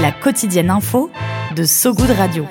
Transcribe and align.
La 0.00 0.12
quotidienne 0.12 0.70
info 0.70 1.10
de 1.56 1.64
So 1.64 1.92
Good 1.92 2.10
Radio. 2.10 2.46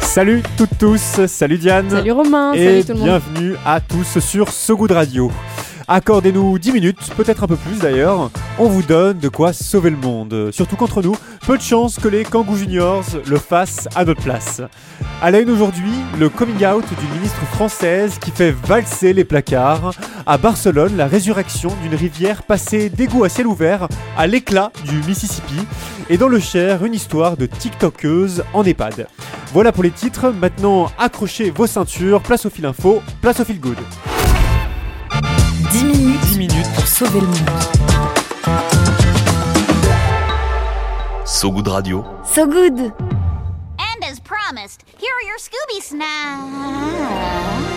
Salut 0.00 0.42
toutes 0.56 0.76
tous, 0.78 1.26
salut 1.26 1.56
Diane. 1.56 1.88
Salut 1.88 2.12
Romain, 2.12 2.52
et 2.52 2.82
salut 2.82 2.84
tout 2.84 2.88
le 2.88 2.94
monde. 2.94 3.04
bienvenue 3.04 3.54
à 3.64 3.80
tous 3.80 4.18
sur 4.18 4.50
So 4.50 4.76
Good 4.76 4.92
Radio. 4.92 5.30
Accordez-nous 5.88 6.58
10 6.58 6.72
minutes, 6.72 7.10
peut-être 7.16 7.44
un 7.44 7.46
peu 7.46 7.56
plus 7.56 7.78
d'ailleurs. 7.78 8.30
On 8.56 8.68
vous 8.68 8.82
donne 8.82 9.18
de 9.18 9.28
quoi 9.28 9.52
sauver 9.52 9.90
le 9.90 9.96
monde. 9.96 10.50
Surtout 10.52 10.76
qu'entre 10.76 11.02
nous, 11.02 11.16
peu 11.44 11.58
de 11.58 11.62
chance 11.62 11.98
que 11.98 12.06
les 12.06 12.22
Kangoo 12.22 12.54
Juniors 12.54 13.04
le 13.26 13.36
fassent 13.36 13.88
à 13.96 14.04
notre 14.04 14.22
place. 14.22 14.62
À 15.20 15.32
la 15.32 15.40
une 15.40 15.50
aujourd'hui, 15.50 15.90
le 16.20 16.28
coming 16.28 16.64
out 16.64 16.84
d'une 16.88 17.18
ministre 17.18 17.44
française 17.46 18.16
qui 18.20 18.30
fait 18.30 18.52
valser 18.52 19.12
les 19.12 19.24
placards. 19.24 19.92
À 20.24 20.38
Barcelone, 20.38 20.96
la 20.96 21.08
résurrection 21.08 21.70
d'une 21.82 21.96
rivière 21.96 22.44
passée 22.44 22.90
d'égout 22.90 23.24
à 23.24 23.28
ciel 23.28 23.48
ouvert 23.48 23.88
à 24.16 24.28
l'éclat 24.28 24.70
du 24.84 24.98
Mississippi. 25.08 25.66
Et 26.08 26.16
dans 26.16 26.28
le 26.28 26.38
Cher, 26.38 26.84
une 26.84 26.94
histoire 26.94 27.36
de 27.36 27.46
TikTokeuse 27.46 28.44
en 28.52 28.62
EHPAD. 28.62 29.08
Voilà 29.52 29.72
pour 29.72 29.82
les 29.82 29.90
titres. 29.90 30.30
Maintenant, 30.30 30.92
accrochez 30.96 31.50
vos 31.50 31.66
ceintures. 31.66 32.20
Place 32.20 32.46
au 32.46 32.50
fil 32.50 32.66
info, 32.66 33.02
place 33.20 33.40
au 33.40 33.44
fil 33.44 33.58
good. 33.58 33.78
10 35.72 35.84
minutes, 35.84 36.20
10 36.28 36.38
minutes 36.38 36.72
pour 36.76 36.86
sauver 36.86 37.20
le 37.20 37.26
monde. 37.26 37.73
So 41.44 41.50
Good 41.50 41.66
Radio. 41.66 42.22
So 42.24 42.46
Good 42.46 42.78
And 42.80 44.02
as 44.02 44.18
promised, 44.18 44.82
here 44.96 45.12
are 45.12 45.22
your 45.24 45.36
Scooby 45.36 45.82
snacks. 45.82 47.73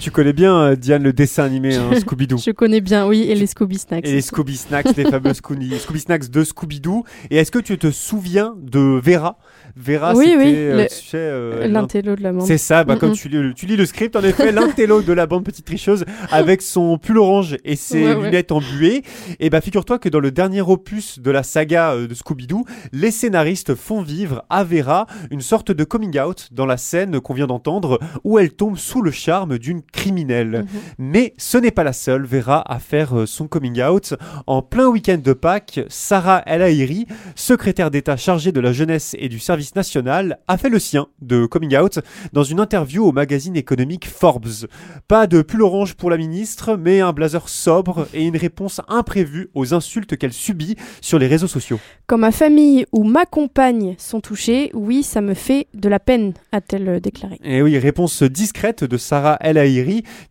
Tu 0.00 0.10
connais 0.10 0.32
bien, 0.32 0.56
euh, 0.58 0.76
Diane, 0.76 1.02
le 1.02 1.12
dessin 1.12 1.44
animé 1.44 1.76
hein, 1.76 1.90
Scooby-Doo. 2.00 2.38
Je 2.38 2.52
connais 2.52 2.80
bien, 2.80 3.06
oui, 3.06 3.26
et 3.28 3.34
les 3.34 3.46
Scooby 3.46 3.76
Snacks. 3.76 4.06
Et 4.06 4.12
les 4.12 4.22
Scooby 4.22 4.56
Snacks, 4.56 4.96
les 4.96 5.04
fameux 5.04 5.34
Scooby, 5.34 5.78
Scooby 5.78 6.00
Snacks 6.00 6.30
de 6.30 6.42
Scooby-Doo. 6.42 7.04
Et 7.30 7.36
est-ce 7.36 7.50
que 7.50 7.58
tu 7.58 7.76
te 7.76 7.90
souviens 7.90 8.54
de 8.58 8.80
Vera? 9.02 9.36
Vera, 9.76 10.14
Oui, 10.14 10.24
c'était, 10.24 10.36
oui, 10.38 10.44
euh, 10.56 10.76
le- 10.82 10.88
tu 10.88 10.94
sais, 10.94 11.16
euh, 11.18 11.68
L'intello 11.68 12.16
de 12.16 12.22
la 12.22 12.32
bande. 12.32 12.46
C'est 12.46 12.58
ça, 12.58 12.82
bah, 12.82 12.96
comme 12.96 13.12
tu, 13.12 13.28
lis- 13.28 13.54
tu 13.54 13.66
lis 13.66 13.76
le 13.76 13.84
script, 13.86 14.16
en 14.16 14.22
effet, 14.22 14.50
l'intello 14.52 15.02
de 15.02 15.12
la 15.12 15.26
bande 15.26 15.44
petite 15.44 15.64
tricheuse 15.66 16.04
avec 16.30 16.62
son 16.62 16.96
pull 16.98 17.18
orange 17.18 17.56
et 17.64 17.76
ses 17.76 18.02
Ouais, 18.06 18.14
ouais. 18.14 18.24
lunettes 18.24 18.52
embuées. 18.52 19.02
Et 19.38 19.50
bah, 19.50 19.60
figure-toi 19.60 19.98
que 19.98 20.08
dans 20.08 20.18
le 20.18 20.30
dernier 20.32 20.62
opus 20.62 21.18
de 21.20 21.30
la 21.30 21.42
saga 21.42 21.94
de 21.96 22.14
Scooby-Doo, 22.14 22.64
les 22.92 23.10
scénaristes 23.10 23.74
font 23.74 24.00
vivre 24.02 24.44
à 24.50 24.64
Vera 24.64 25.06
une 25.30 25.40
sorte 25.42 25.70
de 25.72 25.84
coming 25.84 26.18
out 26.18 26.48
dans 26.52 26.66
la 26.66 26.76
scène 26.78 27.20
qu'on 27.20 27.34
vient 27.34 27.46
d'entendre 27.46 28.00
où 28.24 28.38
elle 28.38 28.50
tombe 28.52 28.76
sous 28.78 29.02
le 29.02 29.10
charme 29.10 29.58
d'une 29.58 29.82
criminelle. 29.92 30.64
Mhm. 30.64 30.80
Mais 30.98 31.34
ce 31.38 31.58
n'est 31.58 31.70
pas 31.70 31.84
la 31.84 31.92
seule, 31.92 32.24
Vera, 32.24 32.62
à 32.70 32.78
faire 32.78 33.18
euh, 33.18 33.26
son 33.26 33.48
coming 33.48 33.82
out. 33.82 34.14
En 34.46 34.62
plein 34.62 34.88
week-end 34.88 35.20
de 35.22 35.32
Pâques, 35.32 35.80
Sarah 35.88 36.42
El 36.46 36.62
Haïry, 36.62 37.06
secrétaire 37.34 37.90
d'État 37.90 38.16
chargée 38.16 38.52
de 38.52 38.60
la 38.60 38.72
jeunesse 38.72 39.16
et 39.18 39.28
du 39.28 39.38
service 39.38 39.74
national, 39.74 40.38
a 40.48 40.56
fait 40.56 40.68
le 40.68 40.78
sien 40.78 41.06
de 41.20 41.46
coming 41.46 41.76
out 41.76 42.00
dans 42.32 42.42
une 42.42 42.60
interview 42.60 43.04
au 43.04 43.12
magazine 43.12 43.56
économique 43.56 44.08
Forbes. 44.08 44.66
Pas 45.08 45.26
de 45.26 45.42
pull 45.42 45.62
orange 45.62 45.94
pour 45.94 46.10
la 46.10 46.16
ministre, 46.16 46.76
mais 46.76 47.00
un 47.00 47.12
blazer 47.12 47.48
sobre 47.48 48.06
et 48.14 48.24
une 48.26 48.36
réponse 48.36 48.80
imprévue 48.88 49.50
aux 49.54 49.74
insultes 49.74 50.16
qu'elle 50.16 50.32
subit 50.32 50.76
sur 51.00 51.18
les 51.18 51.26
réseaux 51.26 51.46
sociaux. 51.46 51.80
Quand 52.06 52.18
ma 52.18 52.32
famille 52.32 52.86
ou 52.92 53.04
ma 53.04 53.26
compagne 53.26 53.94
sont 53.98 54.20
touchés, 54.20 54.70
oui, 54.74 55.02
ça 55.02 55.20
me 55.20 55.34
fait 55.34 55.68
de 55.74 55.88
la 55.88 55.98
peine, 55.98 56.32
a-t-elle 56.52 56.88
euh, 56.88 57.00
déclaré. 57.00 57.38
Et 57.44 57.62
oui, 57.62 57.78
réponse 57.78 58.22
discrète 58.22 58.84
de 58.84 58.96
Sarah 58.96 59.36
El 59.40 59.58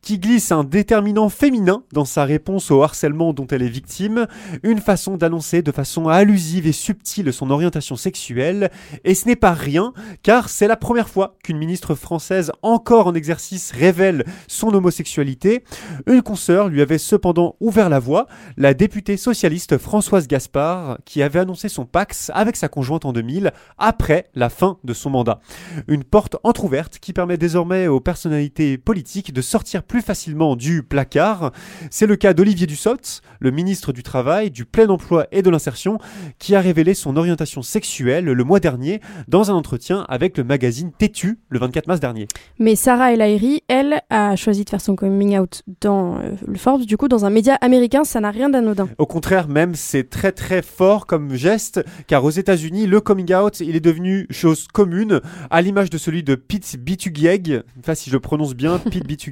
Qui 0.01 0.19
glisse 0.19 0.51
un 0.51 0.63
déterminant 0.63 1.29
féminin 1.29 1.83
dans 1.93 2.05
sa 2.05 2.25
réponse 2.25 2.71
au 2.71 2.83
harcèlement 2.83 3.33
dont 3.33 3.47
elle 3.47 3.63
est 3.63 3.69
victime, 3.69 4.27
une 4.63 4.79
façon 4.79 5.17
d'annoncer 5.17 5.61
de 5.61 5.71
façon 5.71 6.07
allusive 6.07 6.67
et 6.67 6.71
subtile 6.71 7.33
son 7.33 7.49
orientation 7.49 7.95
sexuelle, 7.95 8.69
et 9.03 9.15
ce 9.15 9.27
n'est 9.27 9.35
pas 9.35 9.53
rien 9.53 9.93
car 10.23 10.49
c'est 10.49 10.67
la 10.67 10.75
première 10.75 11.09
fois 11.09 11.35
qu'une 11.43 11.57
ministre 11.57 11.95
française 11.95 12.51
encore 12.61 13.07
en 13.07 13.15
exercice 13.15 13.71
révèle 13.71 14.25
son 14.47 14.73
homosexualité. 14.73 15.63
Une 16.07 16.21
consoeur 16.21 16.69
lui 16.69 16.81
avait 16.81 16.97
cependant 16.97 17.55
ouvert 17.59 17.89
la 17.89 17.99
voie, 17.99 18.27
la 18.57 18.73
députée 18.73 19.17
socialiste 19.17 19.77
Françoise 19.77 20.27
Gaspard 20.27 20.97
qui 21.05 21.21
avait 21.21 21.39
annoncé 21.39 21.69
son 21.69 21.85
pax 21.85 22.31
avec 22.33 22.55
sa 22.55 22.67
conjointe 22.67 23.05
en 23.05 23.13
2000 23.13 23.51
après 23.77 24.29
la 24.35 24.49
fin 24.49 24.77
de 24.83 24.93
son 24.93 25.09
mandat. 25.09 25.39
Une 25.87 26.03
porte 26.03 26.37
entr'ouverte 26.43 26.99
qui 26.99 27.13
permet 27.13 27.37
désormais 27.37 27.87
aux 27.87 27.99
personnalités 27.99 28.77
politiques 28.77 29.33
de 29.33 29.38
sortir 29.41 29.83
plus 29.83 30.01
facilement 30.01 30.55
du 30.55 30.83
placard. 30.83 31.51
C'est 31.91 32.07
le 32.07 32.16
cas 32.16 32.33
d'Olivier 32.33 32.67
Dussopt, 32.67 33.22
le 33.39 33.51
ministre 33.51 33.94
du 33.94 34.03
Travail, 34.03 34.51
du 34.51 34.66
Plein 34.66 34.89
Emploi 34.89 35.27
et 35.31 35.41
de 35.41 35.50
l'Insertion, 35.50 36.00
qui 36.38 36.55
a 36.55 36.61
révélé 36.61 36.94
son 36.94 37.17
orientation 37.17 37.61
sexuelle 37.61 38.25
le 38.25 38.44
mois 38.44 38.59
dernier 38.59 39.01
dans 39.28 39.51
un 39.51 39.53
entretien 39.53 40.05
avec 40.09 40.38
le 40.38 40.44
magazine 40.44 40.91
Tétu 40.97 41.39
le 41.49 41.59
24 41.59 41.88
mars 41.88 41.99
dernier. 41.99 42.28
Mais 42.59 42.75
Sarah 42.75 43.13
El 43.13 43.22
elle, 43.67 44.01
a 44.09 44.35
choisi 44.35 44.63
de 44.63 44.69
faire 44.69 44.81
son 44.81 44.95
coming 44.95 45.38
out 45.38 45.63
dans 45.81 46.17
euh, 46.17 46.31
le 46.47 46.57
Forbes, 46.57 46.85
du 46.85 46.97
coup, 46.97 47.07
dans 47.07 47.25
un 47.25 47.29
média 47.29 47.55
américain, 47.55 48.03
ça 48.03 48.19
n'a 48.19 48.31
rien 48.31 48.49
d'anodin. 48.49 48.89
Au 48.97 49.05
contraire, 49.05 49.47
même, 49.47 49.75
c'est 49.75 50.09
très 50.09 50.31
très 50.31 50.61
fort 50.61 51.05
comme 51.05 51.33
geste, 51.35 51.83
car 52.07 52.23
aux 52.23 52.29
États-Unis, 52.29 52.88
le 52.88 53.01
coming 53.01 53.33
out, 53.33 53.59
il 53.59 53.75
est 53.75 53.81
devenu 53.81 54.28
chose 54.29 54.67
commune, 54.72 55.22
à 55.49 55.61
l'image 55.61 55.89
de 55.89 55.97
celui 55.97 56.23
de 56.23 56.35
Pete 56.35 56.78
Buttigieg, 56.79 57.61
enfin 57.79 57.95
si 57.95 58.09
je 58.09 58.16
le 58.16 58.19
prononce 58.19 58.55
bien, 58.55 58.79
Pete 58.79 59.07
Buttigieg, 59.07 59.28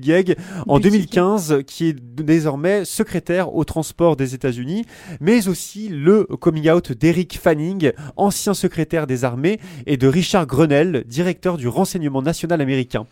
en 0.68 0.80
Buttigieg. 0.80 0.88
2015, 0.88 1.64
qui 1.68 1.90
est 1.90 1.94
désormais 1.94 2.86
secrétaire 2.86 3.54
au 3.54 3.64
transport 3.64 4.16
des 4.16 4.34
États-Unis, 4.36 4.86
mais 5.20 5.48
aussi 5.48 5.90
le 5.90 6.24
coming 6.24 6.70
out 6.70 6.92
d'Eric 6.92 7.38
Fanning, 7.38 7.92
ancien 8.16 8.54
secrétaire 8.54 9.08
des 9.08 9.24
armées, 9.24 9.60
et 9.86 9.98
de 9.98 10.08
Richard 10.08 10.48
Grenell, 10.48 11.04
directeur 11.08 11.58
du 11.58 11.68
renseignement 11.68 12.22
national 12.22 12.62
américain. 12.62 13.06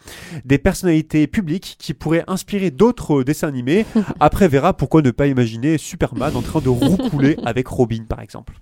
Des 0.45 0.57
personnalités 0.57 1.27
publiques 1.27 1.75
qui 1.79 1.93
pourraient 1.93 2.23
inspirer 2.27 2.71
d'autres 2.71 3.23
dessins 3.23 3.47
animés. 3.47 3.85
Après 4.19 4.47
Vera, 4.47 4.73
pourquoi 4.73 5.01
ne 5.01 5.11
pas 5.11 5.27
imaginer 5.27 5.77
Superman 5.77 6.35
en 6.35 6.41
train 6.41 6.61
de 6.61 6.69
roucouler 6.69 7.37
avec 7.45 7.67
Robin 7.67 8.05
par 8.07 8.21
exemple 8.21 8.53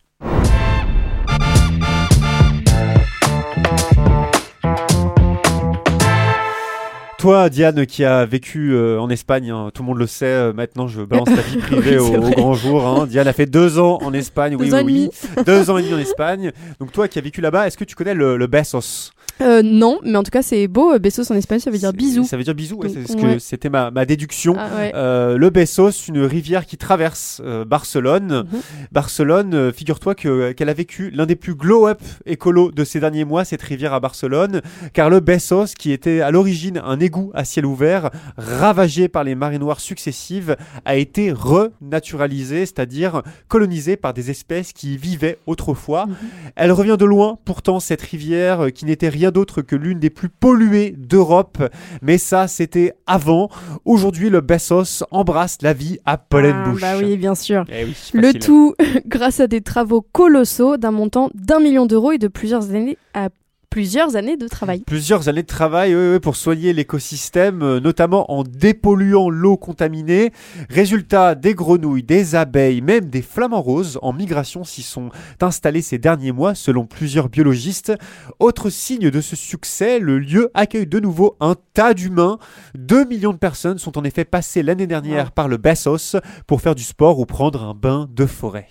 Toi, 7.23 7.49
Diane, 7.49 7.85
qui 7.85 8.03
a 8.03 8.25
vécu 8.25 8.73
euh, 8.73 8.99
en 8.99 9.09
Espagne, 9.09 9.49
hein, 9.49 9.71
tout 9.73 9.81
le 9.81 9.87
monde 9.87 9.97
le 9.97 10.07
sait, 10.07 10.25
euh, 10.25 10.51
maintenant 10.51 10.89
je 10.89 11.01
balance 11.03 11.29
ta 11.33 11.39
vie 11.41 11.55
privée 11.61 11.97
Oui, 11.97 12.17
au, 12.17 12.21
au 12.21 12.29
grand 12.31 12.53
jour. 12.53 12.85
hein. 12.85 13.07
Diane 13.07 13.29
a 13.29 13.31
fait 13.31 13.45
deux 13.45 13.79
ans 13.79 13.97
en 14.01 14.13
Espagne, 14.13 14.57
oui, 14.59 14.69
oui, 14.73 14.81
oui. 14.83 15.09
deux 15.45 15.69
ans 15.71 15.77
et 15.77 15.83
demi 15.83 15.93
en 15.93 15.99
Espagne. 15.99 16.51
Donc 16.81 16.91
toi 16.91 17.07
qui 17.07 17.19
as 17.19 17.21
vécu 17.21 17.39
là-bas, 17.39 17.65
est-ce 17.65 17.77
que 17.77 17.85
tu 17.85 17.95
connais 17.95 18.13
le, 18.13 18.35
le 18.35 18.47
Bessos 18.47 19.11
Euh, 19.41 19.61
non, 19.63 19.99
mais 20.03 20.15
en 20.15 20.23
tout 20.23 20.31
cas, 20.31 20.41
c'est 20.41 20.67
beau. 20.67 20.93
euh, 20.93 20.99
Bessos 20.99 21.31
en 21.31 21.35
espagnol, 21.35 21.59
ça 21.61 21.71
veut 21.71 21.77
dire 21.77 21.91
bisous. 21.93 22.23
Ça 22.23 22.37
veut 22.37 22.43
dire 22.43 22.53
bisous, 22.55 22.75
ouais, 22.77 22.89
c'est 22.89 23.07
ce 23.07 23.13
Ouais. 23.17 23.33
que 23.35 23.39
c'était 23.39 23.69
ma, 23.69 23.89
ma 23.91 24.05
déduction. 24.05 24.55
Ah, 24.57 24.69
ouais. 24.77 24.91
Euh, 24.95 25.37
le 25.37 25.49
Bessos, 25.49 26.07
une 26.07 26.19
rivière 26.23 26.65
qui 26.65 26.77
traverse 26.77 27.41
euh, 27.43 27.65
Barcelone. 27.65 28.45
Mhm. 28.51 28.59
Barcelone, 28.91 29.71
figure-toi 29.73 30.15
que 30.15 30.51
qu'elle 30.51 30.69
a 30.69 30.73
vécu 30.73 31.09
l'un 31.09 31.25
des 31.25 31.35
plus 31.35 31.55
glow-up 31.55 31.99
écolos 32.25 32.71
de 32.71 32.83
ces 32.83 32.99
derniers 32.99 33.25
mois, 33.25 33.43
cette 33.43 33.61
rivière 33.63 33.93
à 33.93 33.99
Barcelone, 33.99 34.61
car 34.93 35.09
le 35.09 35.19
Bessos, 35.19 35.73
qui 35.77 35.91
était 35.91 36.21
à 36.21 36.29
l'origine 36.31 36.79
un 36.83 36.99
égout 36.99 37.31
à 37.33 37.43
ciel 37.43 37.65
ouvert, 37.65 38.11
ravagé 38.37 39.07
par 39.07 39.23
les 39.23 39.35
marées 39.35 39.59
noires 39.59 39.79
successives, 39.79 40.55
a 40.85 40.95
été 40.95 41.31
renaturalisé, 41.31 42.65
c'est-à-dire 42.65 43.21
colonisé 43.47 43.97
par 43.97 44.13
des 44.13 44.29
espèces 44.29 44.73
qui 44.73 44.93
y 44.93 44.97
vivaient 44.97 45.37
autrefois. 45.47 46.05
Mhm. 46.05 46.15
Elle 46.55 46.71
revient 46.71 46.97
de 46.99 47.05
loin, 47.05 47.37
pourtant, 47.45 47.79
cette 47.79 48.01
rivière 48.01 48.67
qui 48.73 48.85
n'était 48.85 49.09
rien 49.09 49.22
d'autre 49.31 49.61
que 49.61 49.75
l'une 49.75 49.99
des 49.99 50.09
plus 50.09 50.29
polluées 50.29 50.95
d'Europe. 50.97 51.61
Mais 52.01 52.17
ça, 52.17 52.47
c'était 52.47 52.93
avant. 53.07 53.49
Aujourd'hui, 53.85 54.29
le 54.29 54.41
Bessos 54.41 55.03
embrasse 55.11 55.57
la 55.61 55.73
vie 55.73 55.99
à 56.05 56.17
pleine 56.17 56.55
Ah. 56.65 56.73
Bah 56.79 56.93
oui, 57.01 57.17
bien 57.17 57.35
sûr. 57.35 57.65
Eh 57.69 57.85
oui, 57.85 57.95
Le 58.13 58.33
tout 58.33 58.75
grâce 59.05 59.39
à 59.39 59.47
des 59.47 59.61
travaux 59.61 60.01
colossaux 60.01 60.77
d'un 60.77 60.91
montant 60.91 61.29
d'un 61.33 61.59
million 61.59 61.85
d'euros 61.85 62.11
et 62.11 62.17
de 62.17 62.27
plusieurs 62.27 62.71
années 62.71 62.97
à 63.13 63.29
plusieurs 63.73 64.15
années 64.15 64.37
de 64.37 64.47
travail. 64.47 64.83
Plusieurs 64.85 65.29
années 65.29 65.41
de 65.41 65.47
travail 65.47 65.95
oui, 65.95 66.11
oui, 66.11 66.19
pour 66.19 66.35
soigner 66.35 66.73
l'écosystème, 66.73 67.63
euh, 67.63 67.79
notamment 67.79 68.31
en 68.31 68.43
dépolluant 68.43 69.31
l'eau 69.31 69.57
contaminée. 69.57 70.31
Résultat, 70.69 71.33
des 71.33 71.55
grenouilles, 71.55 72.03
des 72.03 72.35
abeilles, 72.35 72.81
même 72.81 73.05
des 73.05 73.23
flamants 73.23 73.63
roses 73.63 73.97
en 74.03 74.13
migration 74.13 74.63
s'y 74.63 74.83
sont 74.83 75.09
installés 75.41 75.81
ces 75.81 75.97
derniers 75.97 76.31
mois, 76.31 76.53
selon 76.53 76.85
plusieurs 76.85 77.29
biologistes. 77.29 77.91
Autre 78.39 78.69
signe 78.69 79.09
de 79.09 79.21
ce 79.21 79.35
succès, 79.35 79.97
le 79.97 80.19
lieu 80.19 80.51
accueille 80.53 80.85
de 80.85 80.99
nouveau 80.99 81.35
un 81.39 81.55
tas 81.73 81.95
d'humains. 81.95 82.37
2 82.75 83.05
millions 83.05 83.33
de 83.33 83.37
personnes 83.37 83.79
sont 83.79 83.97
en 83.97 84.03
effet 84.03 84.23
passées 84.23 84.61
l'année 84.61 84.85
dernière 84.85 85.31
par 85.31 85.47
le 85.47 85.57
Bessos 85.57 86.15
pour 86.45 86.61
faire 86.61 86.75
du 86.75 86.83
sport 86.83 87.17
ou 87.17 87.25
prendre 87.25 87.63
un 87.63 87.73
bain 87.73 88.07
de 88.13 88.27
forêt. 88.27 88.67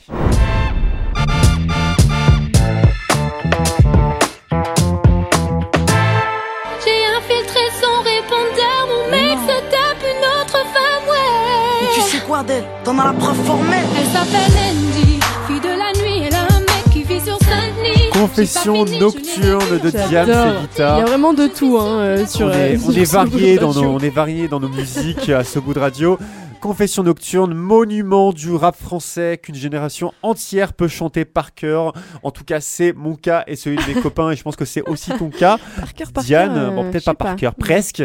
D'elle 12.46 12.64
T'en 12.84 12.98
as 12.98 13.04
la 13.04 13.12
preuve 13.12 13.36
formelle. 13.44 13.84
Elle 13.96 14.06
s'appelle 14.06 14.52
Andy, 14.70 15.20
fille 15.46 15.60
de 15.60 15.68
la 15.68 15.92
nuit, 16.02 16.22
elle 16.26 16.34
a 16.34 16.42
un 16.42 16.60
mec 16.60 16.84
qui 16.92 17.02
vit 17.02 17.20
sur 17.20 17.38
Saint-Denis. 17.38 18.10
Confession 18.12 18.84
nocturne 18.84 19.78
de 19.82 19.90
Diane. 19.90 20.26
Seguita. 20.26 20.96
Il 20.96 20.98
y 20.98 21.02
a 21.02 21.04
vraiment 21.04 21.34
de 21.34 21.46
tout 21.46 21.78
hein, 21.80 21.98
euh, 21.98 22.26
sur. 22.26 22.46
on 22.46 22.50
est, 22.50 22.76
euh, 22.76 22.78
on 22.86 22.92
est 22.92 23.12
varié 23.12 23.56
dans 23.58 23.72
nos, 23.72 23.84
on 23.84 23.98
est 23.98 24.10
varié 24.10 24.48
dans 24.48 24.60
nos 24.60 24.68
musiques 24.68 25.28
à 25.28 25.44
ce 25.44 25.58
bout 25.58 25.74
de 25.74 25.78
radio. 25.78 26.18
Confession 26.62 27.02
nocturne, 27.02 27.54
monument 27.54 28.32
du 28.32 28.54
rap 28.54 28.76
français 28.76 29.36
qu'une 29.42 29.56
génération 29.56 30.12
entière 30.22 30.74
peut 30.74 30.86
chanter 30.86 31.24
par 31.24 31.54
cœur. 31.54 31.92
En 32.22 32.30
tout 32.30 32.44
cas, 32.44 32.60
c'est 32.60 32.92
mon 32.92 33.16
cas 33.16 33.42
et 33.48 33.56
celui 33.56 33.78
de 33.78 33.82
mes 33.92 33.94
copains 34.00 34.30
et 34.30 34.36
je 34.36 34.44
pense 34.44 34.54
que 34.54 34.64
c'est 34.64 34.88
aussi 34.88 35.10
ton 35.18 35.28
cas. 35.28 35.58
Par 35.80 35.92
cœur, 35.92 36.12
par 36.12 36.22
Diane, 36.22 36.54
cœur, 36.54 36.70
euh, 36.70 36.70
bon 36.70 36.88
peut-être 36.88 37.04
pas 37.04 37.14
par 37.14 37.34
cœur, 37.34 37.56
presque. 37.56 38.04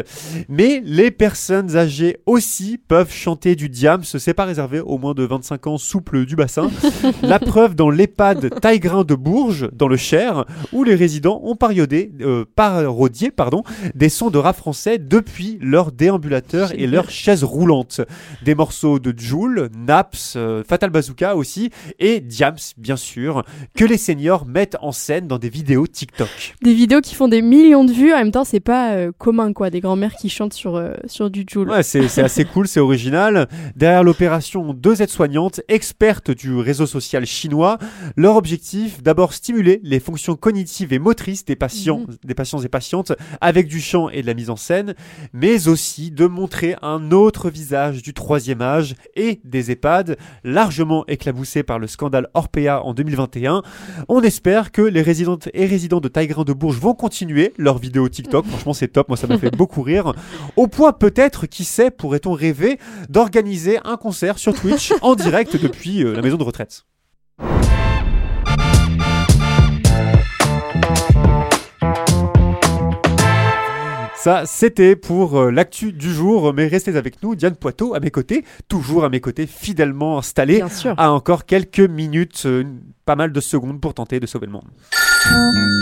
Mais 0.49 0.81
les 0.83 1.11
personnes 1.11 1.77
âgées 1.77 2.17
aussi 2.25 2.79
peuvent 2.79 3.13
chanter 3.13 3.55
du 3.55 3.69
diams. 3.69 4.01
C'est 4.03 4.33
pas 4.33 4.45
réservé 4.45 4.79
aux 4.79 4.97
moins 4.97 5.13
de 5.13 5.23
25 5.23 5.67
ans 5.67 5.77
souples 5.77 6.25
du 6.25 6.35
bassin. 6.35 6.71
La 7.21 7.37
preuve 7.37 7.75
dans 7.75 7.91
l'EHPAD 7.91 8.59
Taillegrain 8.59 9.03
de 9.03 9.13
Bourges, 9.13 9.69
dans 9.71 9.87
le 9.87 9.97
Cher, 9.97 10.45
où 10.73 10.83
les 10.83 10.95
résidents 10.95 11.41
ont 11.43 11.55
parodié, 11.55 12.11
euh, 12.21 12.43
parodié 12.55 13.29
pardon, 13.29 13.61
des 13.93 14.09
sons 14.09 14.31
de 14.31 14.39
rap 14.39 14.57
français 14.57 14.97
depuis 14.97 15.59
leur 15.61 15.91
déambulateur 15.91 16.71
et 16.73 16.87
leur 16.87 17.11
chaise 17.11 17.43
roulante. 17.43 18.01
Des 18.47 18.55
morceaux 18.55 18.97
de 18.97 19.13
Joule, 19.13 19.69
Naps, 19.77 20.35
euh, 20.37 20.63
Fatal 20.63 20.89
Bazooka 20.89 21.35
aussi, 21.35 21.69
et 21.99 22.21
Diams, 22.21 22.55
bien 22.77 22.95
sûr, 22.95 23.43
que 23.75 23.83
les 23.83 23.97
seniors 23.97 24.45
mettent 24.45 24.77
en 24.79 24.93
scène 24.93 25.27
dans 25.27 25.37
des 25.37 25.49
vidéos 25.49 25.85
TikTok. 25.85 26.55
Des 26.61 26.73
vidéos 26.73 27.01
qui 27.01 27.13
font 27.13 27.27
des 27.27 27.41
millions 27.41 27.83
de 27.83 27.91
vues, 27.91 28.13
en 28.13 28.19
même 28.19 28.31
temps, 28.31 28.45
c'est 28.45 28.61
pas 28.61 28.93
euh, 28.93 29.11
commun, 29.17 29.51
quoi. 29.51 29.69
Des 29.69 29.81
grands-mères 29.81 30.15
qui 30.15 30.29
chantent 30.29 30.53
sur, 30.53 30.77
euh, 30.77 30.93
sur 31.07 31.29
du 31.29 31.43
Joule. 31.45 31.69
Ouais, 31.69 31.83
c'est 31.83 32.21
assez 32.21 32.45
cool, 32.45 32.69
c'est 32.69 32.79
original. 32.79 33.49
Derrière 33.75 34.05
l'opération, 34.05 34.73
deux 34.73 35.01
aides-soignantes, 35.01 35.59
expertes 35.67 36.31
du 36.31 36.55
réseau 36.55 36.85
social 36.85 37.25
chinois. 37.25 37.79
Leur 38.15 38.37
objectif, 38.37 39.03
d'abord 39.03 39.33
stimuler 39.33 39.81
les 39.83 39.99
fonctions 39.99 40.37
cognitives 40.37 40.93
et 40.93 40.99
motrices 40.99 41.43
des 41.43 41.57
patients, 41.57 42.05
des 42.23 42.33
patients 42.33 42.61
et 42.61 42.69
patientes 42.69 43.11
avec 43.41 43.67
du 43.67 43.81
chant 43.81 44.07
et 44.07 44.21
de 44.21 44.27
la 44.27 44.33
mise 44.33 44.49
en 44.49 44.55
scène, 44.55 44.95
mais 45.33 45.67
aussi 45.67 46.11
de 46.11 46.27
montrer 46.27 46.77
un 46.81 47.11
autre 47.11 47.49
visage 47.49 48.01
du 48.01 48.13
troisième 48.13 48.36
âge 48.61 48.95
et 49.15 49.39
des 49.43 49.71
EHPAD, 49.71 50.17
largement 50.43 51.05
éclaboussés 51.07 51.63
par 51.63 51.79
le 51.79 51.87
scandale 51.87 52.27
Orpea 52.33 52.81
en 52.83 52.93
2021. 52.93 53.61
On 54.07 54.21
espère 54.21 54.71
que 54.71 54.81
les 54.81 55.01
résidentes 55.01 55.49
et 55.53 55.65
résidents 55.65 55.99
de 55.99 56.07
Taillegrain 56.07 56.43
de 56.43 56.53
Bourges 56.53 56.79
vont 56.79 56.93
continuer 56.93 57.53
leurs 57.57 57.77
vidéos 57.77 58.09
TikTok. 58.09 58.45
Franchement, 58.47 58.73
c'est 58.73 58.87
top. 58.87 59.09
Moi, 59.09 59.17
ça 59.17 59.27
m'a 59.27 59.37
fait 59.37 59.55
beaucoup 59.55 59.81
rire. 59.81 60.13
Au 60.55 60.67
point 60.67 60.93
peut-être, 60.93 61.45
qui 61.47 61.63
sait, 61.63 61.91
pourrait-on 61.91 62.33
rêver 62.33 62.79
d'organiser 63.09 63.79
un 63.83 63.97
concert 63.97 64.37
sur 64.37 64.53
Twitch 64.53 64.93
en 65.01 65.15
direct 65.15 65.57
depuis 65.57 66.03
euh, 66.03 66.13
la 66.13 66.21
maison 66.21 66.37
de 66.37 66.43
retraite. 66.43 66.85
Ça, 74.17 74.43
c'était 74.45 74.95
pour 74.95 75.37
euh, 75.39 75.51
l'actu 75.51 75.93
du 75.93 76.11
jour, 76.11 76.51
mais 76.53 76.67
restez 76.67 76.95
avec 76.97 77.21
nous, 77.21 77.35
Diane 77.35 77.55
Poitot 77.55 77.93
à 77.93 77.99
mes 77.99 78.09
côtés, 78.09 78.43
toujours 78.67 79.05
à 79.05 79.09
mes 79.09 79.19
côtés, 79.21 79.45
fidèlement 79.45 80.17
installée, 80.17 80.55
Bien 80.57 80.69
sûr. 80.69 80.95
à 80.97 81.11
encore 81.11 81.45
quelques 81.45 81.79
minutes, 81.79 82.43
euh, 82.47 82.63
pas 83.05 83.15
mal 83.15 83.31
de 83.31 83.39
secondes 83.39 83.79
pour 83.79 83.93
tenter 83.93 84.19
de 84.19 84.25
sauver 84.25 84.47
le 84.47 84.53
monde. 84.53 84.65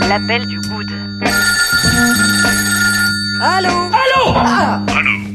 L'appel 0.08 0.46
du 0.46 0.60
good. 0.60 0.86
Allô? 3.42 3.70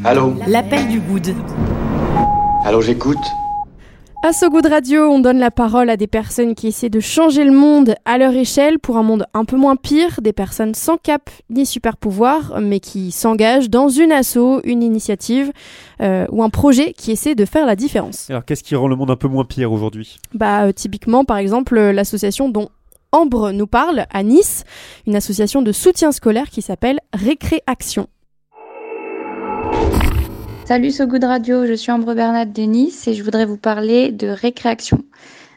Allô? 0.05 0.35
L'appel 0.47 0.87
du 0.87 0.99
good. 0.99 1.35
Allô, 2.65 2.81
j'écoute 2.81 3.17
À 4.23 4.33
So 4.33 4.51
Good 4.51 4.67
Radio, 4.67 5.09
on 5.09 5.17
donne 5.17 5.39
la 5.39 5.49
parole 5.49 5.89
à 5.89 5.97
des 5.97 6.05
personnes 6.05 6.53
qui 6.53 6.67
essaient 6.67 6.89
de 6.89 6.99
changer 6.99 7.43
le 7.43 7.51
monde 7.51 7.95
à 8.05 8.19
leur 8.19 8.33
échelle 8.33 8.77
pour 8.77 8.97
un 8.97 9.03
monde 9.03 9.25
un 9.33 9.45
peu 9.45 9.57
moins 9.57 9.75
pire, 9.75 10.21
des 10.21 10.31
personnes 10.31 10.75
sans 10.75 10.97
cap 10.97 11.31
ni 11.49 11.65
super 11.65 11.97
pouvoir, 11.97 12.59
mais 12.61 12.79
qui 12.79 13.11
s'engagent 13.11 13.71
dans 13.71 13.89
une 13.89 14.11
asso, 14.11 14.61
une 14.63 14.83
initiative 14.83 15.51
euh, 16.01 16.27
ou 16.29 16.43
un 16.43 16.51
projet 16.51 16.93
qui 16.93 17.09
essaie 17.09 17.33
de 17.33 17.45
faire 17.45 17.65
la 17.65 17.75
différence. 17.75 18.29
Alors, 18.29 18.45
qu'est-ce 18.45 18.63
qui 18.63 18.75
rend 18.75 18.87
le 18.87 18.95
monde 18.95 19.09
un 19.09 19.15
peu 19.15 19.27
moins 19.27 19.43
pire 19.43 19.71
aujourd'hui? 19.71 20.19
Bah, 20.35 20.65
euh, 20.65 20.71
typiquement, 20.71 21.25
par 21.25 21.37
exemple, 21.37 21.75
euh, 21.75 21.91
l'association 21.91 22.47
dont 22.47 22.69
Ambre 23.11 23.51
nous 23.51 23.67
parle 23.67 24.05
à 24.13 24.21
Nice, 24.21 24.65
une 25.07 25.15
association 25.15 25.63
de 25.63 25.71
soutien 25.71 26.11
scolaire 26.11 26.51
qui 26.51 26.61
s'appelle 26.61 26.99
Récréaction. 27.11 28.07
Salut 30.71 30.91
So 30.91 31.05
Good 31.05 31.25
Radio, 31.25 31.65
je 31.65 31.73
suis 31.73 31.91
Ambre 31.91 32.13
Bernat 32.13 32.45
de 32.45 32.61
Nice 32.61 33.05
et 33.05 33.13
je 33.13 33.23
voudrais 33.23 33.45
vous 33.45 33.57
parler 33.57 34.13
de 34.13 34.27
Récréaction. 34.27 35.03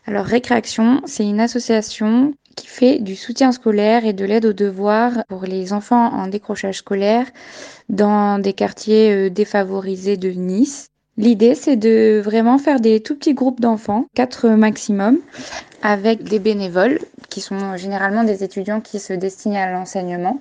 Alors 0.06 0.24
Récréaction, 0.24 1.02
c'est 1.04 1.22
une 1.22 1.38
association 1.38 2.34
qui 2.56 2.66
fait 2.66 2.98
du 2.98 3.14
soutien 3.14 3.52
scolaire 3.52 4.04
et 4.04 4.12
de 4.12 4.24
l'aide 4.24 4.44
aux 4.44 4.52
devoirs 4.52 5.22
pour 5.28 5.44
les 5.44 5.72
enfants 5.72 6.12
en 6.12 6.26
décrochage 6.26 6.78
scolaire 6.78 7.28
dans 7.88 8.40
des 8.40 8.54
quartiers 8.54 9.12
euh, 9.12 9.30
défavorisés 9.30 10.16
de 10.16 10.30
Nice. 10.30 10.88
L'idée, 11.16 11.54
c'est 11.54 11.76
de 11.76 12.20
vraiment 12.20 12.58
faire 12.58 12.80
des 12.80 12.98
tout 12.98 13.14
petits 13.14 13.34
groupes 13.34 13.60
d'enfants, 13.60 14.06
quatre 14.16 14.48
maximum, 14.48 15.18
avec 15.80 16.24
des 16.24 16.40
bénévoles 16.40 16.98
qui 17.28 17.40
sont 17.40 17.76
généralement 17.76 18.24
des 18.24 18.42
étudiants 18.42 18.80
qui 18.80 18.98
se 18.98 19.12
destinent 19.12 19.62
à 19.62 19.70
l'enseignement 19.70 20.40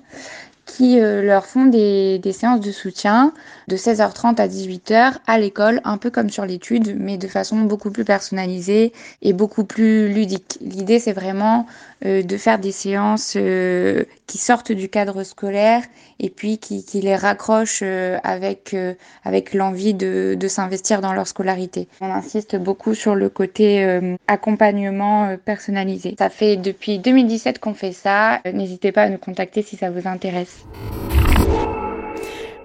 qui 0.66 1.00
euh, 1.00 1.22
leur 1.22 1.46
font 1.46 1.66
des, 1.66 2.20
des 2.20 2.32
séances 2.32 2.62
de 2.62 2.72
soutien 2.72 3.34
de 3.68 3.76
16h30 3.76 4.40
à 4.40 4.48
18h 4.48 5.14
à 5.28 5.38
l'école, 5.38 5.82
un 5.84 5.98
peu 5.98 6.10
comme 6.10 6.30
sur 6.30 6.46
l'étude, 6.46 6.96
mais 6.98 7.18
de 7.18 7.28
façon 7.28 7.62
beaucoup 7.62 7.92
plus 7.92 8.06
personnalisée 8.06 8.94
et 9.22 9.34
beaucoup 9.34 9.66
plus 9.66 10.10
ludique. 10.10 10.58
L'idée, 10.62 11.00
c'est 11.00 11.14
vraiment 11.14 11.66
de 12.04 12.38
faire 12.38 12.60
des 12.60 12.72
séances 12.72 13.36
euh, 13.38 14.04
qui 14.28 14.38
sortent 14.38 14.72
du 14.72 14.90
cadre 14.90 15.24
scolaire 15.24 15.84
et 16.20 16.30
puis 16.30 16.58
qui, 16.58 16.84
qui 16.86 17.02
les 17.02 17.16
raccrochent 17.16 17.82
euh, 17.84 18.18
avec, 18.24 18.74
euh, 18.74 18.94
avec 19.24 19.54
l'envie 19.54 19.94
de, 19.94 20.36
de 20.40 20.48
s'investir 20.48 21.02
dans 21.02 21.14
leur 21.14 21.28
scolarité. 21.28 21.88
On 22.02 22.12
insiste 22.12 22.56
beaucoup 22.58 22.94
sur 22.94 23.16
le 23.16 23.30
côté 23.30 23.84
euh, 23.84 24.16
accompagnement 24.28 25.26
euh, 25.30 25.38
personnalisé. 25.38 26.16
Ça 26.20 26.30
fait 26.30 26.58
depuis 26.58 27.00
2017 27.00 27.60
qu'on 27.60 27.74
fait 27.74 27.94
ça. 27.94 28.36
Euh, 28.46 28.52
N'hésitez 28.52 28.92
pas 28.92 29.04
à 29.04 29.10
nous 29.10 29.18
contacter 29.18 29.62
si 29.62 29.78
ça 29.78 29.90
vous 29.90 30.08
intéresse. 30.08 30.66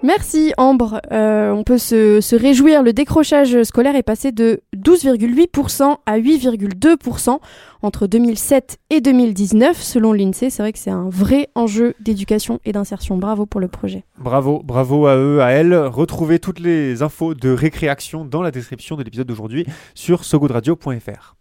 Merci 0.01 0.53
Ambre. 0.57 1.01
Euh, 1.11 1.51
on 1.51 1.63
peut 1.63 1.77
se, 1.77 2.21
se 2.21 2.35
réjouir, 2.35 2.83
le 2.83 2.93
décrochage 2.93 3.63
scolaire 3.63 3.95
est 3.97 4.03
passé 4.03 4.31
de 4.31 4.61
12,8% 4.77 5.97
à 6.05 6.17
8,2% 6.19 7.37
entre 7.81 8.07
2007 8.07 8.77
et 8.89 9.01
2019 9.01 9.81
selon 9.81 10.13
l'INSEE. 10.13 10.49
C'est 10.49 10.63
vrai 10.63 10.71
que 10.71 10.79
c'est 10.79 10.89
un 10.89 11.09
vrai 11.09 11.49
enjeu 11.55 11.95
d'éducation 11.99 12.59
et 12.63 12.71
d'insertion. 12.71 13.17
Bravo 13.17 13.45
pour 13.45 13.59
le 13.59 13.67
projet. 13.67 14.05
Bravo, 14.17 14.61
bravo 14.63 15.05
à 15.07 15.17
eux, 15.17 15.41
à 15.41 15.49
elles. 15.51 15.73
Retrouvez 15.75 16.39
toutes 16.39 16.59
les 16.59 17.01
infos 17.03 17.33
de 17.33 17.51
récréation 17.51 18.23
dans 18.23 18.41
la 18.41 18.51
description 18.51 18.95
de 18.95 19.03
l'épisode 19.03 19.27
d'aujourd'hui 19.27 19.65
sur 19.95 20.23
sogoodradio.fr. 20.23 21.35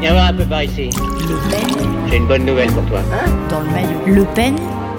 Viens 0.00 0.12
voir 0.12 0.26
un 0.28 0.34
peu 0.34 0.44
par 0.44 0.62
ici. 0.62 0.90
Le 0.90 1.50
Pen 1.50 1.88
J'ai 2.10 2.16
une 2.18 2.26
bonne 2.26 2.44
nouvelle 2.44 2.70
pour 2.72 2.84
toi. 2.84 3.00
dans 3.48 3.60
le 3.60 3.66
maillot. 3.70 3.98
Le 4.06 4.24
Pen 4.34 4.54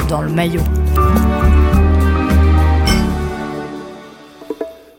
dans 0.08 0.22
le 0.22 0.30
maillot. 0.30 0.62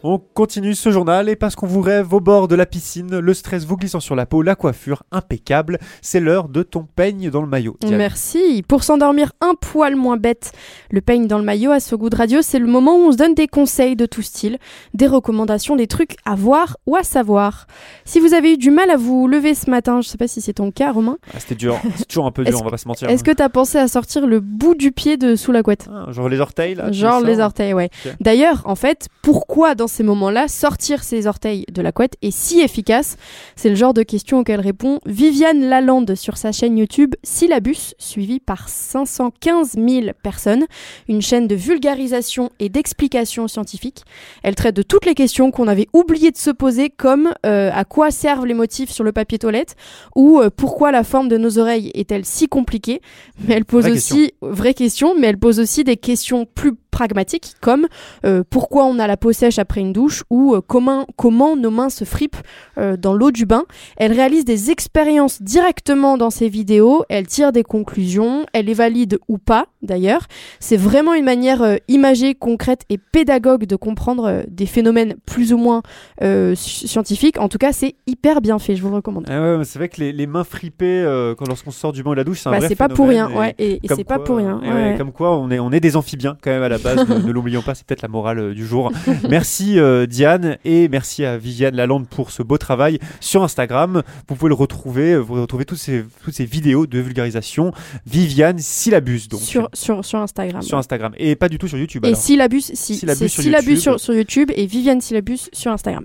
On 0.08 0.20
continue 0.20 0.76
ce 0.76 0.92
journal 0.92 1.28
et 1.28 1.34
parce 1.34 1.56
qu'on 1.56 1.66
vous 1.66 1.80
rêve 1.80 2.14
au 2.14 2.20
bord 2.20 2.46
de 2.46 2.54
la 2.54 2.64
piscine, 2.64 3.18
le 3.18 3.34
stress 3.34 3.64
vous 3.64 3.76
glissant 3.76 3.98
sur 3.98 4.14
la 4.14 4.24
peau, 4.24 4.40
la 4.40 4.54
coiffure 4.54 5.02
impeccable, 5.10 5.80
c'est 6.00 6.20
l'heure 6.20 6.48
de 6.48 6.62
ton 6.62 6.84
peigne 6.94 7.28
dans 7.28 7.40
le 7.40 7.48
maillot. 7.48 7.76
Diane. 7.80 7.96
Merci. 7.96 8.62
Pour 8.68 8.84
s'endormir 8.84 9.32
un 9.40 9.54
poil 9.60 9.96
moins 9.96 10.16
bête, 10.16 10.52
le 10.92 11.00
peigne 11.00 11.26
dans 11.26 11.38
le 11.38 11.44
maillot 11.44 11.72
à 11.72 11.80
ce 11.80 11.96
goût 11.96 12.08
de 12.08 12.14
radio, 12.14 12.38
c'est 12.40 12.60
le 12.60 12.68
moment 12.68 12.94
où 12.94 13.08
on 13.08 13.10
se 13.10 13.16
donne 13.16 13.34
des 13.34 13.48
conseils 13.48 13.96
de 13.96 14.06
tout 14.06 14.22
style, 14.22 14.58
des 14.94 15.08
recommandations, 15.08 15.74
des 15.74 15.88
trucs 15.88 16.14
à 16.24 16.36
voir 16.36 16.76
ou 16.86 16.94
à 16.94 17.02
savoir. 17.02 17.66
Si 18.04 18.20
vous 18.20 18.32
avez 18.32 18.52
eu 18.52 18.58
du 18.58 18.70
mal 18.70 18.92
à 18.92 18.96
vous 18.96 19.26
lever 19.26 19.56
ce 19.56 19.68
matin, 19.70 20.02
je 20.02 20.08
sais 20.08 20.18
pas 20.18 20.28
si 20.28 20.40
c'est 20.40 20.52
ton 20.52 20.70
cas, 20.70 20.92
Romain, 20.92 21.18
Ah, 21.34 21.40
C'était 21.40 21.56
dur, 21.56 21.80
c'est 21.96 22.06
toujours 22.06 22.26
un 22.26 22.30
peu 22.30 22.44
dur, 22.44 22.60
on 22.60 22.64
va 22.64 22.70
pas 22.70 22.78
se 22.78 22.86
mentir. 22.86 23.10
est-ce 23.10 23.24
que 23.24 23.32
t'as 23.32 23.48
pensé 23.48 23.76
à 23.78 23.88
sortir 23.88 24.24
le 24.28 24.38
bout 24.38 24.76
du 24.76 24.92
pied 24.92 25.16
de 25.16 25.34
sous 25.34 25.50
la 25.50 25.64
couette? 25.64 25.88
Ah, 25.92 26.12
genre 26.12 26.28
les 26.28 26.38
orteils 26.38 26.76
là 26.76 26.92
Genre 26.92 27.22
les 27.22 27.40
orteils, 27.40 27.74
ouais. 27.74 27.90
D'ailleurs, 28.20 28.62
en 28.66 28.76
fait, 28.76 29.08
pourquoi 29.22 29.74
dans 29.74 29.88
ces 29.96 30.02
moments-là 30.02 30.46
sortir 30.46 31.02
ses 31.02 31.26
orteils 31.26 31.64
de 31.72 31.80
la 31.80 31.90
couette 31.90 32.16
est 32.20 32.30
si 32.30 32.60
efficace 32.60 33.16
C'est 33.56 33.70
le 33.70 33.76
genre 33.76 33.94
de 33.94 34.02
question 34.02 34.40
auquel 34.40 34.60
répond 34.60 35.00
Viviane 35.06 35.62
Lalande 35.62 36.14
sur 36.14 36.36
sa 36.36 36.52
chaîne 36.52 36.76
YouTube 36.76 37.14
Syllabus, 37.22 37.94
suivie 37.98 38.38
par 38.38 38.68
515 38.68 39.72
000 39.72 40.08
personnes, 40.22 40.66
une 41.08 41.22
chaîne 41.22 41.48
de 41.48 41.54
vulgarisation 41.54 42.50
et 42.60 42.68
d'explication 42.68 43.48
scientifique. 43.48 44.02
Elle 44.42 44.54
traite 44.54 44.76
de 44.76 44.82
toutes 44.82 45.06
les 45.06 45.14
questions 45.14 45.50
qu'on 45.50 45.66
avait 45.66 45.88
oublié 45.94 46.30
de 46.30 46.36
se 46.36 46.50
poser, 46.50 46.90
comme 46.90 47.32
euh, 47.46 47.70
à 47.72 47.86
quoi 47.86 48.10
servent 48.10 48.44
les 48.44 48.52
motifs 48.52 48.90
sur 48.90 49.02
le 49.02 49.12
papier 49.12 49.38
toilette 49.38 49.76
ou 50.14 50.40
euh, 50.40 50.50
pourquoi 50.54 50.92
la 50.92 51.04
forme 51.04 51.28
de 51.28 51.38
nos 51.38 51.58
oreilles 51.58 51.90
est-elle 51.94 52.26
si 52.26 52.48
compliquée. 52.48 53.00
Mais 53.48 53.54
elle 53.54 53.64
pose 53.64 53.84
Vraie 53.84 53.92
aussi 53.92 54.34
vraie 54.42 54.74
question, 54.74 55.14
mais 55.18 55.28
elle 55.28 55.38
pose 55.38 55.58
aussi 55.58 55.84
des 55.84 55.96
questions 55.96 56.44
plus 56.44 56.74
pragmatiques 56.96 57.52
comme 57.60 57.88
euh, 58.24 58.42
pourquoi 58.48 58.86
on 58.86 58.98
a 58.98 59.06
la 59.06 59.18
peau 59.18 59.32
sèche 59.32 59.58
après 59.58 59.75
une 59.80 59.92
douche 59.92 60.24
ou 60.30 60.54
euh, 60.54 60.60
comment, 60.66 61.06
comment 61.16 61.56
nos 61.56 61.70
mains 61.70 61.90
se 61.90 62.04
fripent 62.04 62.36
euh, 62.78 62.96
dans 62.96 63.14
l'eau 63.14 63.30
du 63.30 63.46
bain. 63.46 63.64
Elle 63.96 64.12
réalise 64.12 64.44
des 64.44 64.70
expériences 64.70 65.42
directement 65.42 66.16
dans 66.18 66.30
ses 66.30 66.48
vidéos, 66.48 67.04
elle 67.08 67.26
tire 67.26 67.52
des 67.52 67.62
conclusions, 67.62 68.46
elle 68.52 68.68
est 68.68 68.74
valide 68.74 69.18
ou 69.28 69.38
pas 69.38 69.66
d'ailleurs. 69.82 70.26
C'est 70.60 70.76
vraiment 70.76 71.14
une 71.14 71.24
manière 71.24 71.62
euh, 71.62 71.76
imagée, 71.88 72.34
concrète 72.34 72.82
et 72.88 72.98
pédagogue 72.98 73.64
de 73.66 73.76
comprendre 73.76 74.44
des 74.48 74.66
phénomènes 74.66 75.14
plus 75.26 75.52
ou 75.52 75.58
moins 75.58 75.82
euh, 76.22 76.54
sci- 76.54 76.86
scientifiques. 76.88 77.38
En 77.38 77.48
tout 77.48 77.58
cas, 77.58 77.72
c'est 77.72 77.94
hyper 78.06 78.40
bien 78.40 78.58
fait, 78.58 78.76
je 78.76 78.82
vous 78.82 78.88
le 78.90 78.96
recommande. 78.96 79.26
Ah 79.28 79.56
ouais, 79.58 79.64
c'est 79.64 79.78
vrai 79.78 79.88
que 79.88 80.00
les, 80.00 80.12
les 80.12 80.26
mains 80.26 80.44
fripées 80.44 81.02
euh, 81.02 81.34
quand 81.34 81.46
lorsqu'on 81.48 81.70
sort 81.70 81.92
du 81.92 82.02
bain 82.02 82.10
ou 82.10 82.14
de 82.14 82.18
la 82.20 82.24
douche, 82.24 82.40
c'est 82.40 82.48
un 82.48 82.52
Bah, 82.52 82.58
vrai 82.58 82.68
c'est 82.68 82.74
pas 82.76 82.88
pour 82.88 83.08
rien, 83.08 83.30
ouais, 83.30 83.54
et- 83.58 83.80
c'est 83.88 84.04
pas 84.04 84.16
quoi, 84.16 84.24
pour 84.24 84.36
rien, 84.36 84.58
ouais, 84.60 84.68
ouais, 84.68 84.74
ouais. 84.92 84.94
Comme 84.98 85.12
quoi, 85.12 85.36
on 85.38 85.50
est, 85.50 85.58
on 85.58 85.70
est 85.72 85.80
des 85.80 85.96
amphibiens 85.96 86.36
quand 86.42 86.50
même 86.50 86.62
à 86.62 86.68
la 86.68 86.78
base, 86.78 87.08
ne, 87.08 87.14
ne 87.26 87.32
l'oublions 87.32 87.62
pas, 87.62 87.74
c'est 87.74 87.86
peut-être 87.86 88.02
la 88.02 88.08
morale 88.08 88.54
du 88.54 88.66
jour. 88.66 88.90
merci 89.28 89.65
euh, 89.76 90.06
Diane 90.06 90.58
et 90.64 90.88
merci 90.88 91.24
à 91.24 91.36
Viviane 91.36 91.74
Lalande 91.74 92.06
pour 92.08 92.30
ce 92.30 92.42
beau 92.42 92.58
travail 92.58 92.98
sur 93.20 93.42
Instagram. 93.42 94.02
Vous 94.28 94.34
pouvez 94.36 94.48
le 94.48 94.54
retrouver, 94.54 95.12
euh, 95.12 95.18
vous 95.18 95.34
retrouvez 95.34 95.64
toutes 95.64 95.78
ces, 95.78 96.04
toutes 96.22 96.34
ces 96.34 96.44
vidéos 96.44 96.86
de 96.86 96.98
vulgarisation. 96.98 97.72
Viviane 98.06 98.58
Syllabus, 98.58 99.28
donc. 99.28 99.40
Sur, 99.40 99.68
sur, 99.72 100.04
sur 100.04 100.18
Instagram. 100.20 100.62
Sur 100.62 100.78
Instagram. 100.78 101.12
Et 101.16 101.36
pas 101.36 101.48
du 101.48 101.58
tout 101.58 101.68
sur 101.68 101.78
YouTube. 101.78 102.04
Et 102.04 102.08
alors. 102.08 102.20
Syllabus, 102.20 102.62
si. 102.74 102.96
Syllabus 102.96 103.28
sur 103.28 103.42
Syllabus 103.42 103.70
YouTube. 103.70 103.82
sur, 103.82 104.00
sur 104.00 104.14
YouTube 104.14 104.50
et 104.54 104.66
Viviane 104.66 105.00
Syllabus 105.00 105.48
sur 105.52 105.72
Instagram. 105.72 106.04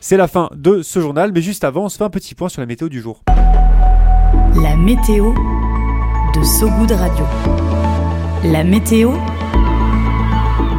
C'est 0.00 0.16
la 0.16 0.28
fin 0.28 0.48
de 0.54 0.82
ce 0.82 1.00
journal, 1.00 1.32
mais 1.34 1.42
juste 1.42 1.64
avant, 1.64 1.84
on 1.84 1.88
se 1.88 1.98
fait 1.98 2.04
un 2.04 2.10
petit 2.10 2.34
point 2.34 2.48
sur 2.48 2.60
la 2.60 2.66
météo 2.66 2.88
du 2.88 3.00
jour. 3.00 3.22
La 4.62 4.76
météo 4.76 5.32
de 6.34 6.42
Sogoud 6.42 6.90
Radio. 6.90 7.24
La 8.44 8.64
météo 8.64 9.12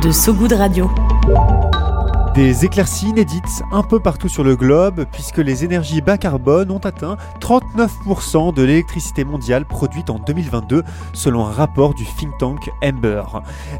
de 0.01 0.11
Sogoud 0.11 0.51
Radio. 0.51 0.89
Des 2.33 2.65
éclaircies 2.65 3.09
inédites 3.09 3.61
un 3.71 3.83
peu 3.83 3.99
partout 3.99 4.27
sur 4.27 4.43
le 4.43 4.55
globe, 4.55 5.05
puisque 5.11 5.37
les 5.37 5.63
énergies 5.63 6.01
bas 6.01 6.17
carbone 6.17 6.71
ont 6.71 6.79
atteint 6.79 7.15
39% 7.39 8.55
de 8.55 8.63
l'électricité 8.63 9.23
mondiale 9.23 9.65
produite 9.65 10.09
en 10.09 10.17
2022, 10.17 10.81
selon 11.13 11.45
un 11.45 11.51
rapport 11.51 11.93
du 11.93 12.05
think 12.05 12.35
tank 12.39 12.71
Ember. 12.83 13.21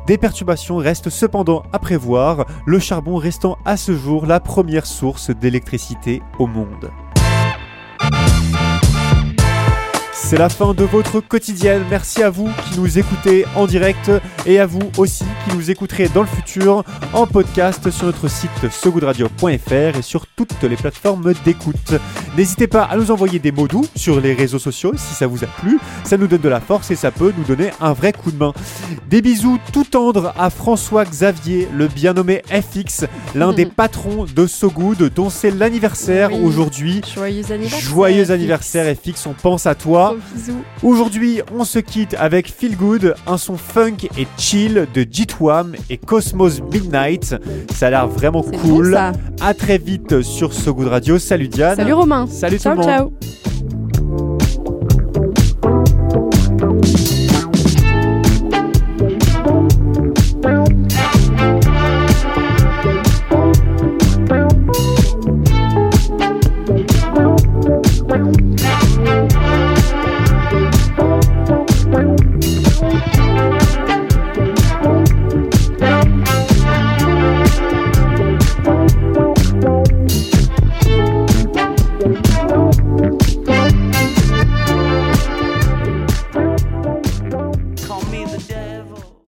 Des 0.05 0.19
perturbations 0.19 0.77
restent 0.77 1.09
cependant 1.09 1.63
à 1.73 1.79
prévoir, 1.79 2.45
le 2.67 2.77
charbon 2.77 3.15
restant 3.15 3.57
à 3.65 3.75
ce 3.75 3.97
jour 3.97 4.27
la 4.27 4.39
première 4.39 4.85
source 4.85 5.31
d'électricité 5.31 6.21
au 6.37 6.45
monde. 6.45 6.91
C'est 10.33 10.39
la 10.39 10.49
fin 10.49 10.73
de 10.73 10.83
votre 10.83 11.19
quotidienne. 11.19 11.83
Merci 11.91 12.23
à 12.23 12.31
vous 12.31 12.49
qui 12.65 12.79
nous 12.79 12.97
écoutez 12.97 13.45
en 13.55 13.67
direct 13.67 14.09
et 14.47 14.59
à 14.59 14.65
vous 14.65 14.81
aussi 14.97 15.23
qui 15.23 15.55
nous 15.55 15.69
écouterez 15.69 16.09
dans 16.09 16.21
le 16.21 16.27
futur 16.27 16.83
en 17.13 17.27
podcast 17.27 17.91
sur 17.91 18.07
notre 18.07 18.27
site 18.27 18.71
sogoodradio.fr 18.71 19.95
et 19.95 20.01
sur 20.01 20.25
toutes 20.25 20.63
les 20.63 20.75
plateformes 20.75 21.33
d'écoute. 21.45 21.93
N'hésitez 22.35 22.65
pas 22.67 22.83
à 22.83 22.95
nous 22.97 23.11
envoyer 23.11 23.37
des 23.37 23.51
mots 23.51 23.67
doux 23.67 23.85
sur 23.95 24.19
les 24.19 24.33
réseaux 24.33 24.57
sociaux 24.57 24.93
si 24.95 25.13
ça 25.13 25.27
vous 25.27 25.43
a 25.43 25.47
plu. 25.47 25.79
Ça 26.03 26.17
nous 26.17 26.25
donne 26.25 26.41
de 26.41 26.49
la 26.49 26.59
force 26.59 26.89
et 26.89 26.95
ça 26.95 27.11
peut 27.11 27.31
nous 27.37 27.43
donner 27.43 27.69
un 27.79 27.93
vrai 27.93 28.11
coup 28.11 28.31
de 28.31 28.37
main. 28.37 28.53
Des 29.07 29.21
bisous 29.21 29.59
tout 29.71 29.83
tendres 29.83 30.33
à 30.37 30.49
François 30.49 31.05
Xavier, 31.05 31.67
le 31.71 31.87
bien 31.87 32.13
nommé 32.13 32.41
FX, 32.49 33.05
l'un 33.35 33.53
des 33.53 33.65
patrons 33.67 34.25
de 34.35 34.47
So 34.47 34.71
Good, 34.71 35.11
dont 35.13 35.29
c'est 35.29 35.51
l'anniversaire 35.51 36.31
Oui. 36.33 36.39
aujourd'hui. 36.43 37.01
Joyeux 37.13 37.43
anniversaire. 37.51 37.79
Joyeux 37.89 38.25
FX. 38.25 38.31
anniversaire 38.31 38.95
FX, 38.95 39.27
on 39.27 39.33
pense 39.33 39.67
à 39.67 39.75
toi. 39.75 40.15
Bisous. 40.35 40.63
Aujourd'hui, 40.81 41.41
on 41.55 41.63
se 41.65 41.77
quitte 41.79 42.15
avec 42.17 42.51
Feel 42.51 42.75
Good, 42.75 43.13
un 43.27 43.37
son 43.37 43.57
funk 43.57 44.07
et 44.17 44.25
chill 44.39 44.87
de 44.93 45.05
Jitwam 45.09 45.75
et 45.91 45.97
Cosmos 45.97 46.61
Midnight. 46.71 47.35
Ça 47.75 47.87
a 47.87 47.89
l'air 47.91 48.07
vraiment 48.07 48.41
cool. 48.41 48.91
bon, 48.91 49.11
à 49.45 49.53
très 49.53 49.77
vite 49.77 50.23
sur 50.23 50.51
So 50.51 50.73
Good 50.73 50.87
Radio. 50.87 51.19
Salut 51.19 51.47
Diane. 51.47 51.75
Salut 51.75 51.93
Romain. 51.93 52.22
Salut 52.27 52.59
ciao, 52.59 52.75
tout 52.75 52.81
le 52.81 52.87
monde. 52.87 53.11
ciao. 53.19 53.42